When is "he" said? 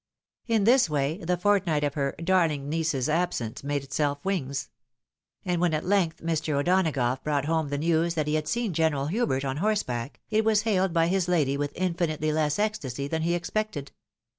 8.25-8.33, 13.21-13.35